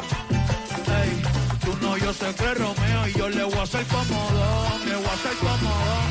Ey, 0.99 1.11
tú 1.63 1.77
no, 1.81 1.97
yo 1.97 2.13
sé 2.13 2.33
que 2.33 2.53
Romeo 2.53 3.07
y 3.07 3.13
yo 3.13 3.29
le 3.29 3.43
voy 3.43 3.59
a 3.59 3.63
hacer 3.63 3.85
comodón, 3.85 4.79
le 4.89 4.95
voy 4.95 5.05
a 5.05 5.13
hacer 5.13 5.35
comodón. 5.43 6.07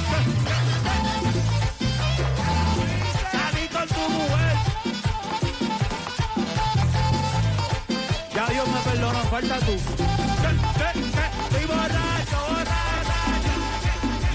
Salí 3.32 3.64
tu 3.96 4.04
mujer. 4.16 4.56
Ya 8.34 8.46
Dios 8.46 8.68
me 8.68 8.80
perdona, 8.90 9.20
falta 9.30 9.58
tú. 9.66 11.13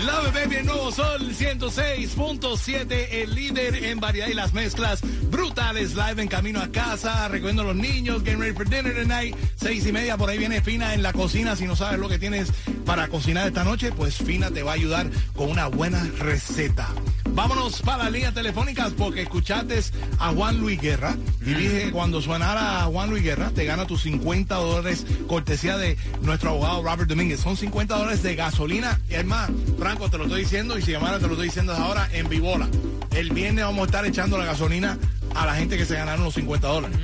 Love 0.05 0.33
Baby, 0.33 0.55
el 0.55 0.65
nuevo 0.65 0.91
Sol 0.93 1.33
106.7, 1.35 3.07
el 3.11 3.35
líder 3.35 3.83
en 3.83 3.99
variedad 3.99 4.27
y 4.27 4.33
las 4.33 4.53
mezclas 4.53 5.01
brutales. 5.29 5.93
Live 5.93 6.21
en 6.21 6.27
camino 6.29 6.61
a 6.61 6.69
casa, 6.69 7.27
recogiendo 7.27 7.63
a 7.63 7.65
los 7.65 7.75
niños, 7.75 8.23
getting 8.23 8.39
ready 8.39 8.53
for 8.53 8.67
dinner 8.67 8.95
tonight. 8.95 9.35
Seis 9.55 9.85
y 9.85 9.91
media, 9.91 10.15
por 10.15 10.29
ahí 10.29 10.37
viene 10.37 10.61
Fina 10.61 10.93
en 10.93 11.03
la 11.03 11.11
cocina. 11.11 11.57
Si 11.57 11.65
no 11.65 11.75
sabes 11.75 11.99
lo 11.99 12.07
que 12.07 12.17
tienes 12.17 12.51
para 12.85 13.09
cocinar 13.09 13.47
esta 13.47 13.65
noche, 13.65 13.91
pues 13.91 14.15
Fina 14.15 14.49
te 14.51 14.63
va 14.63 14.71
a 14.71 14.75
ayudar 14.75 15.09
con 15.35 15.51
una 15.51 15.67
buena 15.67 16.01
receta. 16.17 16.87
Vámonos 17.39 17.81
para 17.83 18.03
las 18.03 18.11
líneas 18.11 18.33
telefónicas 18.33 18.91
porque 18.97 19.21
escuchaste 19.21 19.79
a 20.19 20.33
Juan 20.33 20.59
Luis 20.59 20.77
Guerra 20.81 21.15
y 21.41 21.53
dije 21.53 21.83
que 21.85 21.91
cuando 21.91 22.21
sonara 22.21 22.81
a 22.83 22.85
Juan 22.87 23.09
Luis 23.09 23.23
Guerra 23.23 23.49
te 23.55 23.63
gana 23.63 23.87
tus 23.87 24.01
50 24.01 24.55
dólares 24.55 25.05
cortesía 25.25 25.77
de 25.77 25.97
nuestro 26.21 26.49
abogado 26.49 26.83
Robert 26.83 27.07
Domínguez. 27.07 27.39
Son 27.39 27.55
50 27.55 27.95
dólares 27.97 28.23
de 28.23 28.35
gasolina. 28.35 28.99
Y 29.09 29.13
es 29.13 29.25
más, 29.25 29.49
Franco, 29.77 30.09
te 30.09 30.17
lo 30.17 30.25
estoy 30.25 30.41
diciendo 30.41 30.77
y 30.77 30.81
si 30.81 30.91
llamara 30.91 31.17
te 31.17 31.27
lo 31.27 31.31
estoy 31.33 31.47
diciendo 31.47 31.71
ahora 31.73 32.09
en 32.11 32.27
Vivola. 32.27 32.67
El 33.15 33.29
viernes 33.31 33.63
vamos 33.63 33.83
a 33.83 33.85
estar 33.85 34.05
echando 34.05 34.37
la 34.37 34.43
gasolina 34.43 34.97
a 35.33 35.45
la 35.45 35.55
gente 35.55 35.77
que 35.77 35.85
se 35.85 35.95
ganaron 35.95 36.25
los 36.25 36.33
50 36.33 36.67
dólares. 36.67 36.97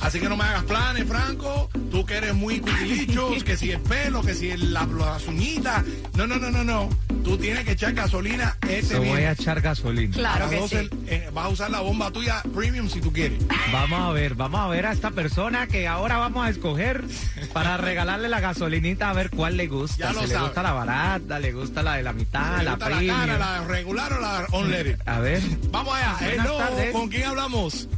Así 0.00 0.20
que 0.20 0.28
no 0.28 0.36
me 0.36 0.44
hagas 0.44 0.64
planes, 0.64 1.08
Franco. 1.08 1.70
Tú 1.90 2.04
que 2.04 2.16
eres 2.18 2.34
muy 2.34 2.60
cuquilichos, 2.60 3.42
que 3.42 3.56
si 3.56 3.70
el 3.70 3.80
pelo, 3.80 4.20
que 4.20 4.34
si 4.34 4.50
el- 4.50 4.74
la, 4.74 4.84
las 4.86 5.26
uñitas. 5.26 5.82
No, 6.14 6.26
no, 6.26 6.36
no, 6.36 6.50
no, 6.50 6.62
no. 6.62 6.90
Tú 7.24 7.38
tienes 7.38 7.64
que 7.64 7.72
echar 7.72 7.92
gasolina 7.94 8.56
este 8.68 8.94
Te 8.94 8.98
voy 8.98 9.20
a 9.22 9.32
echar 9.32 9.60
gasolina. 9.60 10.14
Claro 10.14 10.50
que 10.50 10.56
12, 10.56 10.82
sí. 10.82 10.88
eh, 11.06 11.30
vas 11.32 11.46
a 11.46 11.48
usar 11.48 11.70
la 11.70 11.80
bomba 11.80 12.10
tuya 12.10 12.42
premium 12.54 12.88
si 12.88 13.00
tú 13.00 13.12
quieres. 13.12 13.40
Vamos 13.72 14.00
a 14.00 14.10
ver, 14.12 14.34
vamos 14.34 14.60
a 14.60 14.66
ver 14.68 14.86
a 14.86 14.92
esta 14.92 15.10
persona 15.12 15.66
que 15.66 15.86
ahora 15.86 16.18
vamos 16.18 16.44
a 16.44 16.50
escoger 16.50 17.04
para 17.52 17.76
regalarle 17.76 18.28
la 18.28 18.40
gasolinita 18.40 19.10
a 19.10 19.12
ver 19.12 19.30
cuál 19.30 19.56
le 19.56 19.66
gusta. 19.68 19.96
Ya 19.98 20.08
si 20.10 20.14
lo 20.16 20.22
le 20.22 20.28
sabe. 20.28 20.44
gusta 20.46 20.62
la 20.62 20.72
barata, 20.72 21.38
le 21.38 21.52
gusta 21.52 21.82
la 21.82 21.94
de 21.94 22.02
la 22.02 22.12
mitad, 22.12 22.58
¿Te 22.58 22.64
la 22.64 22.70
gusta 22.72 22.90
la 22.90 23.06
cara, 23.06 23.38
la 23.38 23.64
regular 23.66 24.12
o 24.12 24.20
la 24.20 24.46
unleaded? 24.52 24.98
A 25.06 25.18
ver. 25.20 25.40
Vamos 25.70 25.94
allá. 25.94 26.16
Hello. 26.20 26.58
¿Con 26.92 27.08
quién 27.08 27.24
hablamos? 27.24 27.88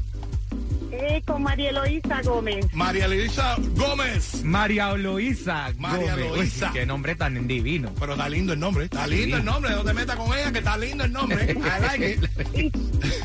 Eh, 0.97 1.23
con 1.27 1.43
María 1.43 1.71
Eloísa 1.71 2.21
Gómez. 2.23 2.67
María 2.73 3.09
Luisa 3.09 3.57
Gómez. 3.75 4.45
María 4.45 4.91
Eloísa. 4.93 5.73
María 5.79 6.13
Gómez. 6.13 6.27
Uy, 6.31 6.35
Eloísa. 6.35 6.71
qué 6.73 6.87
nombre 6.87 7.15
tan 7.17 7.47
divino. 7.49 7.91
Pero 7.99 8.13
está 8.13 8.29
lindo 8.29 8.53
el 8.53 8.61
nombre. 8.61 8.85
Está 8.85 9.07
lindo 9.07 9.37
el 9.37 9.45
nombre. 9.45 9.71
No 9.73 9.83
te 9.85 9.93
metas 9.93 10.17
con 10.17 10.27
ella, 10.39 10.53
que 10.53 10.59
está 10.59 10.77
lindo 10.77 11.05
el 11.05 11.13
nombre. 11.13 11.45
I 11.51 11.81
like 11.83 12.11
it. 12.13 12.25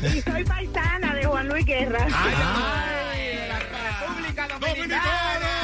Y, 0.02 0.16
y 0.18 0.20
soy 0.22 0.44
paisana 0.44 1.14
de 1.14 1.24
Juan 1.26 1.48
Luis 1.48 1.64
Guerra. 1.64 2.06
Ay, 2.12 2.34
Ay, 2.36 3.36
de 3.36 3.48
la 3.48 3.58
República 3.58 4.48
Dominicana. 4.58 5.59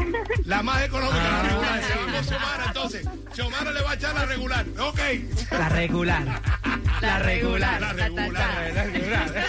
La 0.44 0.62
más 0.62 0.82
económica, 0.82 1.16
la 1.22 1.40
Ah. 1.40 1.42
regular. 1.42 1.82
Se 1.82 1.94
va 1.94 2.00
con 2.12 2.24
Xiomara 2.24 2.64
entonces. 2.68 3.06
Xiomara 3.34 3.72
le 3.72 3.82
va 3.82 3.90
a 3.90 3.94
echar 3.94 4.14
la 4.14 4.24
regular. 4.26 4.66
Ok. 4.78 5.00
La 5.50 5.68
regular. 5.68 6.42
La 7.00 7.18
regular. 7.18 7.80
La 7.80 7.92
regular. 7.92 8.72
La 8.74 8.84
regular. 8.84 9.46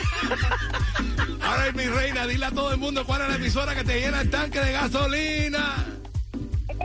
Ahora, 1.42 1.72
mi 1.74 1.86
reina, 1.86 2.28
dile 2.28 2.46
a 2.46 2.52
todo 2.52 2.72
el 2.72 2.78
mundo 2.78 3.06
cuál 3.06 3.22
es 3.22 3.30
la 3.30 3.36
emisora 3.36 3.76
que 3.76 3.84
te 3.84 4.00
llena 4.00 4.22
el 4.22 4.30
tanque 4.30 4.60
de 4.60 4.72
gasolina. 4.72 5.86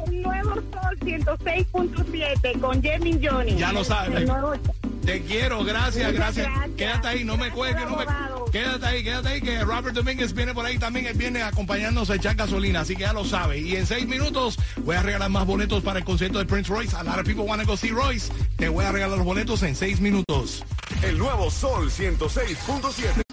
El 0.07 0.22
nuevo 0.22 0.54
Sol 0.54 0.98
106.7 1.00 2.61
con 2.61 2.83
Jemin 2.83 3.20
Johnny. 3.22 3.57
Ya 3.57 3.72
lo 3.72 3.85
sabes. 3.85 4.28
Te 5.04 5.22
quiero, 5.22 5.64
gracias, 5.64 6.12
gracias. 6.12 6.46
gracias. 6.46 6.76
Quédate 6.76 7.09
ahí, 7.09 7.24
no 7.24 7.37
me 7.37 7.50
cuelgues, 7.50 7.85
no 7.85 7.96
me. 7.96 8.04
Quédate 8.55 8.87
ahí, 8.87 9.03
quédate 9.03 9.29
ahí, 9.31 9.40
que 9.40 9.64
Robert 9.64 9.97
Domínguez 9.97 10.33
viene 10.33 10.55
por 10.55 10.64
ahí 10.64 10.79
también. 10.79 11.07
Él 11.07 11.17
viene 11.17 11.43
acompañándonos 11.43 12.09
a 12.11 12.14
echar 12.14 12.37
gasolina, 12.37 12.83
así 12.83 12.95
que 12.95 13.01
ya 13.01 13.12
lo 13.12 13.25
sabe. 13.25 13.59
Y 13.59 13.75
en 13.75 13.85
seis 13.85 14.07
minutos 14.07 14.61
voy 14.85 14.95
a 14.95 15.03
regalar 15.03 15.29
más 15.29 15.45
boletos 15.45 15.83
para 15.83 15.99
el 15.99 16.05
concierto 16.05 16.38
de 16.38 16.45
Prince 16.45 16.73
Royce. 16.73 16.95
A 16.95 17.03
lot 17.03 17.19
of 17.19 17.25
people 17.25 17.47
want 17.47 17.61
to 17.61 17.67
go 17.67 17.77
see 17.77 17.90
Royce. 17.90 18.31
Te 18.57 18.69
voy 18.69 18.85
a 18.85 18.93
regalar 18.93 19.19
los 19.19 19.27
boletos 19.27 19.64
en 19.64 19.75
seis 19.75 20.01
minutos. 20.01 20.62
El 21.03 21.19
nuevo 21.19 21.51
Sol 21.51 21.90
106.7. 21.90 23.23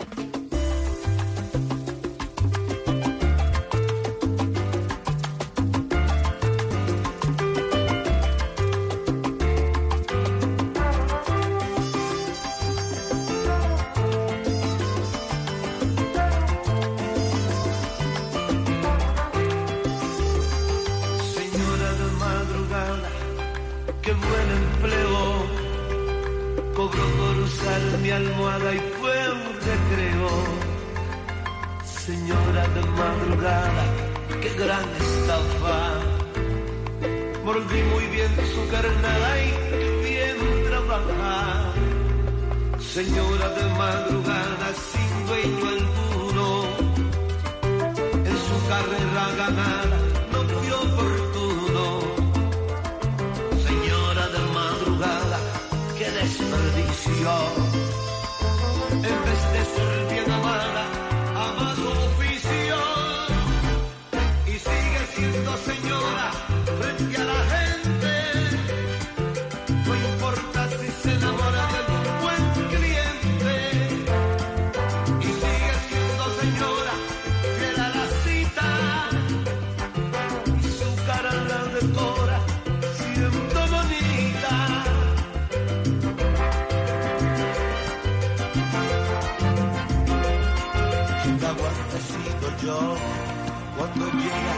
llega 94.14 94.56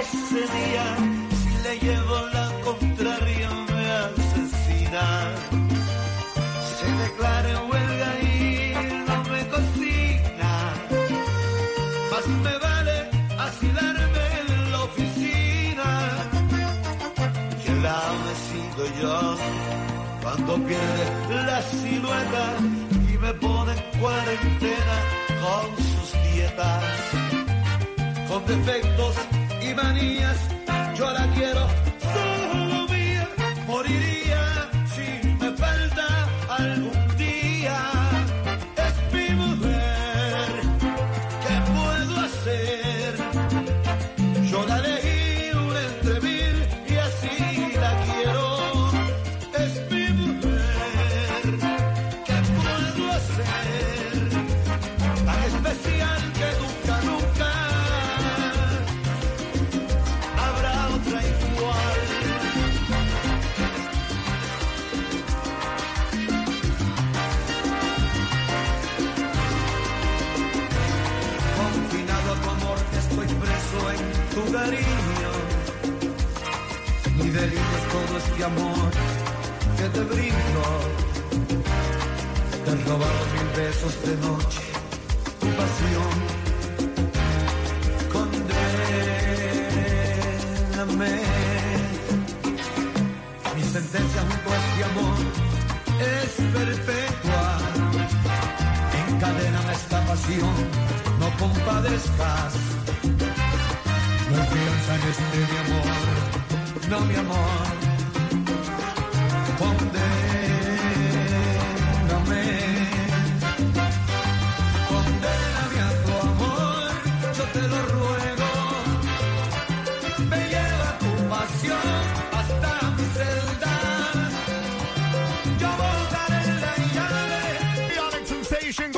ese 0.00 0.40
día, 0.56 0.86
si 1.40 1.62
le 1.62 1.78
llevo 1.78 2.16
la 2.32 2.50
contraria 2.64 3.50
me 3.50 3.90
asesina. 3.90 5.04
Se 6.76 6.86
declara 7.02 7.50
en 7.50 7.70
huelga 7.70 8.10
y 8.20 8.74
no 9.08 9.16
me 9.32 9.48
consigna. 9.48 10.52
Más 12.10 12.26
me 12.44 12.58
vale 12.58 12.96
asilarme 13.38 14.24
en 14.40 14.72
la 14.72 14.82
oficina 14.82 15.88
que 17.64 17.72
la 17.84 18.00
me 18.24 18.32
sigo 18.46 18.84
yo 19.00 19.36
cuando 20.22 20.54
pierde 20.66 21.44
la 21.46 21.62
silueta 21.62 22.44
y 23.12 23.18
me 23.18 23.34
pone 23.34 23.72
en 23.72 24.00
cuarentena 24.00 24.96
con 25.42 25.76
sus 25.76 26.32
dietas 26.32 27.23
defectos 28.46 29.16
y 29.62 29.74
manías 29.74 30.53
este 78.24 78.44
amor 78.44 78.90
que 79.76 79.88
te 79.88 80.00
brindo. 80.00 80.62
Te 82.64 82.70
han 82.70 82.80
robado 82.86 83.22
mil 83.34 83.48
besos 83.56 83.94
de 84.06 84.16
noche, 84.16 84.62
tu 85.40 85.48
pasión. 85.60 86.14
Condéname. 88.12 88.62
Mi 93.56 93.62
sentencia 93.62 94.20
junto 94.28 94.48
a 94.50 94.56
este 94.62 94.80
amor 94.90 95.18
es 96.00 96.30
perpetua. 96.56 97.44
Encadéname 99.08 99.72
esta 99.72 99.98
pasión, 100.06 100.56
no 101.20 101.28
compadezcas. 101.38 102.52
No 104.30 104.40
piensa 104.54 104.90
en 104.96 105.02
este 105.12 105.38
mi 105.50 105.56
amor, 105.64 105.94
no 106.88 106.98
mi 107.06 107.16
amor. 107.16 107.63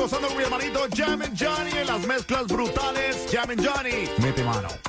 gozando 0.07 0.29
con 0.29 0.37
mi 0.37 0.43
hermanito 0.43 0.87
Jam 0.95 1.21
Johnny 1.37 1.71
en 1.77 1.87
las 1.87 2.07
mezclas 2.07 2.47
brutales. 2.47 3.27
Jam 3.29 3.49
Johnny, 3.57 4.07
mete 4.19 4.41
mano. 4.41 4.86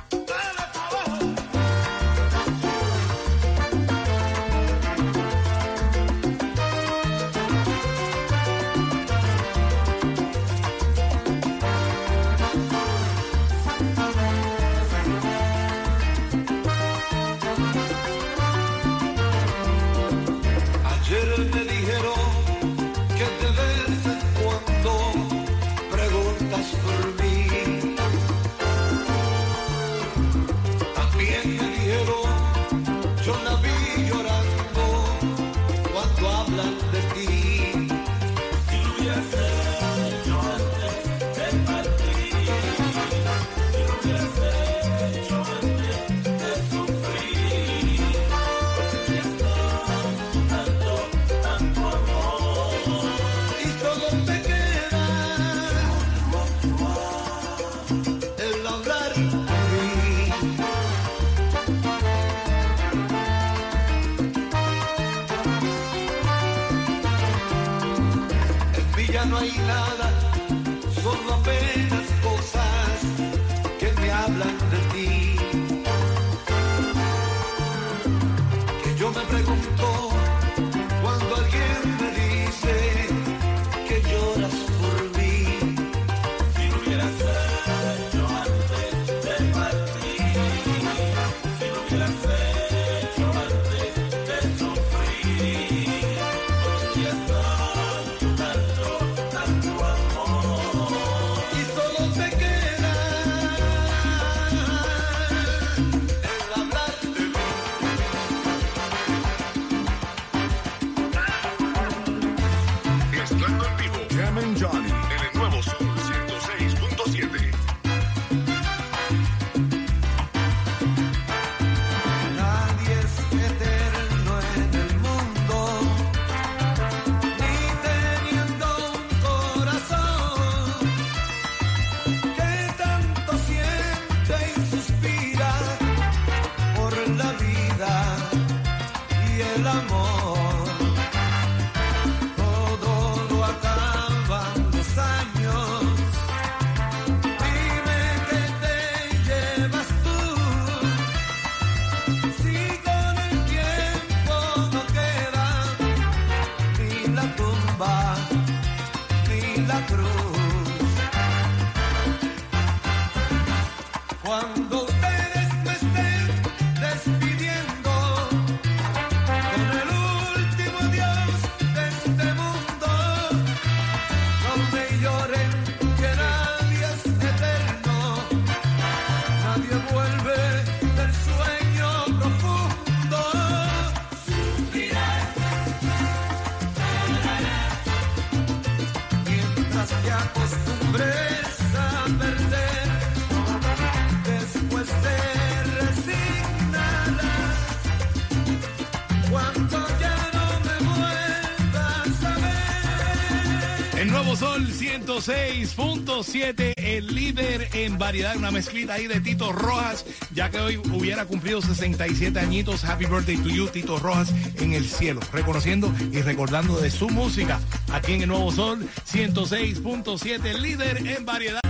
Sol 204.58 204.66
106.7, 204.66 206.72
el 206.76 207.14
líder 207.14 207.68
en 207.74 207.96
variedad, 207.96 208.36
una 208.36 208.50
mezclita 208.50 208.94
ahí 208.94 209.06
de 209.06 209.20
Tito 209.20 209.52
Rojas, 209.52 210.04
ya 210.34 210.50
que 210.50 210.58
hoy 210.58 210.76
hubiera 210.76 211.26
cumplido 211.26 211.62
67 211.62 212.40
añitos. 212.40 212.82
Happy 212.82 213.06
birthday 213.06 213.36
to 213.36 213.50
you, 213.50 213.68
Tito 213.68 214.00
Rojas, 214.00 214.34
en 214.58 214.72
el 214.72 214.84
cielo, 214.84 215.20
reconociendo 215.32 215.94
y 216.10 216.22
recordando 216.22 216.80
de 216.80 216.90
su 216.90 217.08
música 217.08 217.60
aquí 217.92 218.14
en 218.14 218.22
el 218.22 218.28
Nuevo 218.30 218.50
Sol 218.50 218.84
106.7, 219.08 220.44
el 220.44 220.62
líder 220.62 221.06
en 221.06 221.24
variedad. 221.24 221.60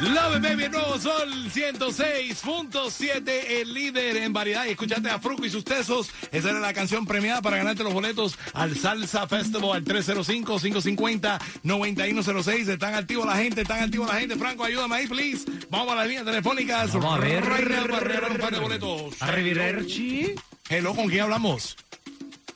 Love 0.00 0.40
Baby, 0.40 0.64
el 0.64 0.72
Nuevo 0.72 0.98
Sol 0.98 1.50
106.7, 1.52 3.28
el 3.48 3.74
líder 3.74 4.16
en 4.16 4.32
variedad. 4.32 4.64
Y 4.64 4.70
escuchaste 4.70 5.10
a 5.10 5.18
Fruco 5.18 5.44
y 5.44 5.50
sus 5.50 5.62
tesos. 5.62 6.08
Esa 6.32 6.48
era 6.50 6.60
la 6.60 6.72
canción 6.72 7.04
premiada 7.04 7.42
para 7.42 7.58
ganarte 7.58 7.84
los 7.84 7.92
boletos 7.92 8.38
al 8.54 8.74
Salsa 8.76 9.26
Festival 9.26 9.76
al 9.76 9.84
305-550-9106. 9.84 12.68
Están 12.68 12.94
activos 12.94 13.26
la 13.26 13.36
gente, 13.36 13.60
están 13.60 13.82
activos 13.82 14.08
la 14.08 14.20
gente. 14.20 14.36
Franco, 14.36 14.64
ayúdame 14.64 14.96
ahí, 14.96 15.06
please. 15.06 15.44
Vamos 15.68 15.92
a 15.92 15.96
las 15.96 16.06
líneas 16.06 16.24
telefónicas. 16.24 16.94
Vamos 16.94 17.18
a 17.18 17.20
ver. 17.20 17.42
Un 17.42 18.38
par 18.38 18.52
de 18.52 18.58
boletos. 18.58 19.20
Arrivederci. 19.20 20.34
Hello, 20.70 20.94
¿con 20.94 21.08
quién 21.08 21.20
hablamos? 21.22 21.76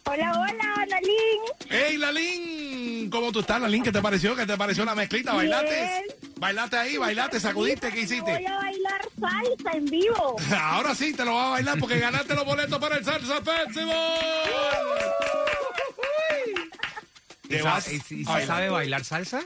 Hola, 0.06 0.32
hola, 0.38 0.86
Nalín. 0.88 1.40
Hey, 1.70 1.96
Lalín, 1.96 3.10
¿cómo 3.10 3.32
tú 3.32 3.40
estás, 3.40 3.60
Lalín? 3.60 3.82
¿Qué 3.82 3.90
te 3.90 4.02
pareció? 4.02 4.36
¿Qué 4.36 4.44
te 4.46 4.56
pareció 4.56 4.84
la 4.84 4.94
mezclita? 4.94 5.32
¿Bailaste? 5.32 5.70
Bien. 5.70 6.04
¿Bailaste 6.36 6.76
ahí? 6.76 6.96
¿Bailaste? 6.98 7.40
¿Sacudiste? 7.40 7.88
¿Qué 7.88 7.94
Voy 7.96 8.04
hiciste? 8.04 8.30
a 8.46 8.56
bailar 8.56 9.08
salsa 9.18 9.70
en 9.72 9.84
vivo. 9.86 10.36
Ahora 10.60 10.94
sí 10.94 11.14
te 11.14 11.24
lo 11.24 11.34
vas 11.34 11.46
a 11.46 11.50
bailar 11.50 11.78
porque 11.78 11.98
ganaste 11.98 12.34
los 12.34 12.44
boletos 12.44 12.78
para 12.78 12.96
el 12.96 13.04
Salsa 13.04 13.40
Festival. 13.40 14.20
Te 17.48 17.56
¿Y, 17.56 17.62
sa- 17.62 17.82
y- 17.90 17.94
y 17.94 17.98
a 17.98 18.02
si 18.04 18.24
bailar. 18.24 18.46
sabe 18.46 18.68
bailar 18.70 19.04
salsa? 19.04 19.40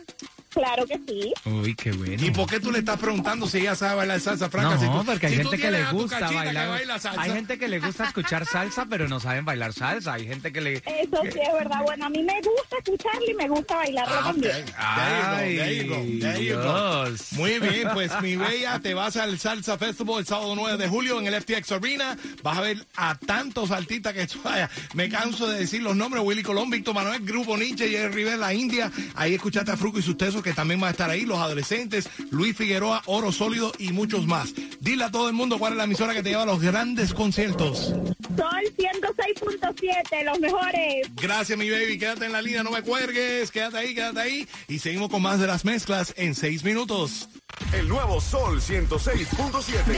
Claro 0.58 0.86
que 0.86 0.98
sí. 1.06 1.32
Uy, 1.44 1.74
qué 1.76 1.92
bueno. 1.92 2.16
¿Y 2.24 2.30
por 2.32 2.48
qué 2.48 2.58
tú 2.58 2.72
le 2.72 2.80
estás 2.80 2.98
preguntando 2.98 3.46
si 3.46 3.58
ella 3.58 3.76
sabe 3.76 3.94
bailar 3.94 4.20
salsa, 4.20 4.50
Franca? 4.50 4.74
No, 4.74 4.80
Si 4.80 4.86
tú- 4.86 5.04
porque 5.04 5.26
hay 5.28 5.32
si 5.36 5.38
gente 5.42 5.56
que 5.56 5.70
le 5.70 5.84
gusta 5.92 6.18
bailar. 6.30 6.68
baila 6.68 6.98
salsa. 6.98 7.20
Hay 7.22 7.30
gente 7.30 7.58
que 7.58 7.68
le 7.68 7.78
gusta 7.78 8.04
escuchar 8.06 8.44
salsa, 8.44 8.86
pero 8.90 9.06
no 9.08 9.20
saben 9.20 9.44
bailar 9.44 9.72
salsa. 9.72 10.14
Hay 10.14 10.26
gente 10.26 10.52
que 10.52 10.60
le. 10.60 10.74
Eso 10.74 11.22
sí 11.32 11.38
es 11.40 11.52
verdad. 11.54 11.80
Bueno, 11.84 12.06
a 12.06 12.10
mí 12.10 12.22
me 12.24 12.34
gusta 12.40 12.76
escucharlo 12.84 13.30
y 13.30 13.34
me 13.34 13.48
gusta 13.48 13.76
bailarlo 13.76 14.14
Ah, 14.18 14.22
también. 14.24 14.64
There 14.66 15.14
you 15.14 15.24
go, 15.28 15.56
there 15.62 15.76
you 15.76 15.88
go, 15.88 16.20
there 16.20 16.44
you 16.44 16.54
go. 16.56 17.04
Dios. 17.04 17.32
Muy 17.34 17.58
bien, 17.60 17.88
pues 17.92 18.10
mi 18.20 18.36
bella, 18.36 18.80
te 18.80 18.94
vas 18.94 19.16
al 19.16 19.38
Salsa 19.38 19.78
Festival 19.78 20.18
el 20.20 20.26
sábado 20.26 20.54
9 20.56 20.76
de 20.76 20.88
julio 20.88 21.20
en 21.20 21.26
el 21.28 21.34
FTX 21.40 21.72
Arena. 21.72 22.16
Vas 22.42 22.58
a 22.58 22.60
ver 22.62 22.84
a 22.96 23.14
tantos 23.16 23.70
artistas 23.70 24.12
que 24.12 24.26
tú 24.26 24.40
vaya. 24.42 24.68
Me 24.94 25.08
canso 25.08 25.46
de 25.46 25.60
decir 25.60 25.82
los 25.82 25.94
nombres: 25.94 26.22
Willy 26.24 26.42
Colón, 26.42 26.68
Víctor 26.70 26.94
Manuel, 26.94 27.20
Grupo 27.24 27.56
Nietzsche, 27.56 27.88
Jerry 27.88 28.12
Rivera, 28.12 28.36
La 28.36 28.52
India. 28.54 28.90
Ahí 29.14 29.34
escuchaste 29.34 29.70
a 29.70 29.76
Fruco 29.76 29.98
y 29.98 30.02
sus 30.02 30.16
tesos 30.16 30.42
que 30.48 30.54
también 30.54 30.80
van 30.80 30.88
a 30.88 30.90
estar 30.92 31.10
ahí. 31.10 31.24
Los 31.24 31.38
adolescentes, 31.38 32.08
Luis 32.30 32.56
Figueroa, 32.56 33.02
Oro 33.06 33.32
Sólido 33.32 33.72
y 33.78 33.92
muchos 33.92 34.26
más. 34.26 34.52
Dile 34.80 35.04
a 35.04 35.10
todo 35.10 35.28
el 35.28 35.34
mundo 35.34 35.58
cuál 35.58 35.72
es 35.72 35.78
la 35.78 35.84
emisora 35.84 36.14
que 36.14 36.22
te 36.22 36.30
lleva 36.30 36.42
a 36.42 36.46
los 36.46 36.60
grandes 36.60 37.14
conciertos. 37.14 37.94
Sol 38.36 38.62
106.7, 38.76 40.24
los 40.24 40.40
mejores. 40.40 41.08
Gracias, 41.16 41.58
mi 41.58 41.70
baby. 41.70 41.98
Quédate 41.98 42.26
en 42.26 42.32
la 42.32 42.42
línea, 42.42 42.62
no 42.62 42.70
me 42.70 42.82
cuelgues. 42.82 43.50
Quédate 43.50 43.78
ahí, 43.78 43.94
quédate 43.94 44.20
ahí. 44.20 44.48
Y 44.68 44.78
seguimos 44.78 45.10
con 45.10 45.22
más 45.22 45.40
de 45.40 45.46
las 45.46 45.64
mezclas 45.64 46.14
en 46.16 46.34
seis 46.34 46.64
minutos. 46.64 47.28
El 47.72 47.88
nuevo 47.88 48.20
Sol 48.20 48.60
106.7. 48.60 49.78